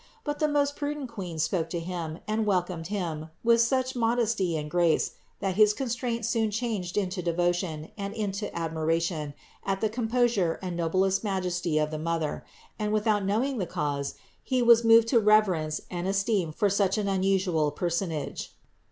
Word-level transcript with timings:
But 0.23 0.39
the 0.39 0.47
most 0.47 0.75
prudent 0.75 1.09
Queen 1.09 1.37
spoke 1.37 1.69
to 1.69 1.79
him 1.79 2.17
and 2.27 2.47
welcomed 2.47 2.87
him 2.87 3.29
with 3.43 3.61
such 3.61 3.95
modesty 3.95 4.57
and 4.57 4.67
grace 4.67 5.11
that 5.41 5.57
his 5.57 5.75
constraint 5.75 6.25
soon 6.25 6.49
changed 6.49 6.97
into 6.97 7.21
devotion 7.21 7.91
and 7.99 8.11
into 8.15 8.51
admiration 8.57 9.35
at 9.63 9.79
the 9.79 9.89
composure 9.89 10.57
and 10.59 10.75
noblest 10.75 11.23
majesty 11.23 11.77
of 11.77 11.91
the 11.91 11.99
Mother; 11.99 12.43
and 12.79 12.91
without 12.91 13.23
knowing 13.23 13.59
the 13.59 13.67
cause 13.67 14.15
he 14.41 14.63
was 14.63 14.83
moved 14.83 15.07
to 15.09 15.19
reverence 15.19 15.81
and 15.91 16.07
esteem 16.07 16.51
for 16.51 16.67
such 16.67 16.97
an 16.97 17.07
unusual 17.07 17.69
personage. 17.69 18.53